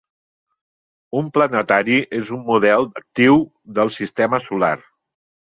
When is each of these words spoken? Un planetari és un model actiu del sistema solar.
Un 1.19 1.27
planetari 1.35 1.99
és 2.21 2.33
un 2.37 2.41
model 2.49 2.89
actiu 3.03 3.39
del 3.77 3.95
sistema 4.01 4.45
solar. 4.51 4.75